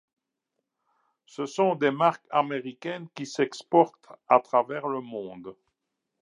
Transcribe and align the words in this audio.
Ce 1.27 1.45
sont 1.45 1.75
des 1.75 1.91
marques 1.91 2.25
américaines 2.31 3.07
qui 3.13 3.27
s'exportent 3.27 4.09
à 4.29 4.39
travers 4.39 4.87
le 4.87 4.99
monde. 4.99 5.55